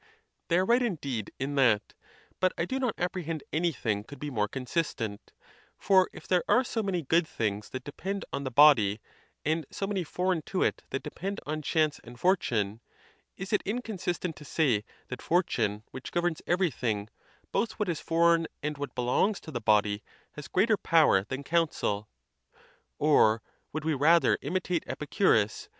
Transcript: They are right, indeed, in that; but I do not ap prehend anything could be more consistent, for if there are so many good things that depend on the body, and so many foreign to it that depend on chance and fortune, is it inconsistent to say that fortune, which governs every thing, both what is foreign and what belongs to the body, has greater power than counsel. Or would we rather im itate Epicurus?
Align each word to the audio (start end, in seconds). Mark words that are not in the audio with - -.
They 0.47 0.57
are 0.57 0.65
right, 0.65 0.81
indeed, 0.81 1.31
in 1.37 1.53
that; 1.61 1.93
but 2.39 2.53
I 2.57 2.65
do 2.65 2.79
not 2.79 2.95
ap 2.99 3.13
prehend 3.13 3.43
anything 3.53 4.03
could 4.03 4.17
be 4.19 4.31
more 4.31 4.47
consistent, 4.47 5.31
for 5.77 6.09
if 6.11 6.27
there 6.27 6.43
are 6.47 6.63
so 6.63 6.81
many 6.81 7.03
good 7.03 7.27
things 7.27 7.69
that 7.69 7.83
depend 7.83 8.25
on 8.33 8.43
the 8.43 8.49
body, 8.49 8.99
and 9.45 9.63
so 9.69 9.85
many 9.85 10.03
foreign 10.03 10.41
to 10.47 10.63
it 10.63 10.81
that 10.89 11.03
depend 11.03 11.39
on 11.45 11.61
chance 11.61 11.99
and 12.03 12.19
fortune, 12.19 12.81
is 13.37 13.53
it 13.53 13.61
inconsistent 13.63 14.35
to 14.37 14.43
say 14.43 14.83
that 15.09 15.21
fortune, 15.21 15.83
which 15.91 16.11
governs 16.11 16.41
every 16.47 16.71
thing, 16.71 17.07
both 17.51 17.73
what 17.73 17.87
is 17.87 17.99
foreign 17.99 18.47
and 18.63 18.79
what 18.79 18.95
belongs 18.95 19.39
to 19.41 19.51
the 19.51 19.61
body, 19.61 20.01
has 20.31 20.47
greater 20.47 20.77
power 20.77 21.25
than 21.25 21.43
counsel. 21.43 22.09
Or 22.97 23.43
would 23.71 23.85
we 23.85 23.93
rather 23.93 24.39
im 24.41 24.55
itate 24.55 24.81
Epicurus? 24.87 25.69